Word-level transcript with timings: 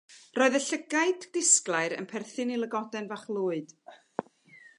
Roedd 0.37 0.55
y 0.59 0.61
llygaid 0.67 1.27
disglair 1.37 1.95
yn 1.99 2.09
perthyn 2.15 2.55
i 2.55 2.59
lygoden 2.63 3.13
fach 3.13 3.29
lwyd. 3.37 3.79